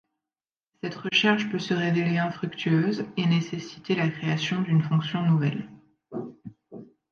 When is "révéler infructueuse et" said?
1.75-3.27